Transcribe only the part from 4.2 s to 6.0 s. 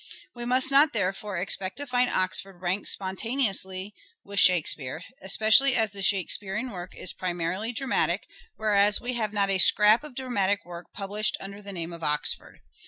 with Shakespeare; especially as